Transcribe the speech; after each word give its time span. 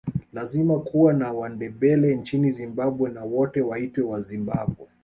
Lazima 0.33 0.79
kuwe 0.79 1.13
na 1.13 1.31
Wandebele 1.31 2.15
nchini 2.15 2.51
Zimbabwe 2.51 3.09
na 3.11 3.23
wote 3.23 3.61
waitwe 3.61 4.03
Wazimbabwe 4.03 4.87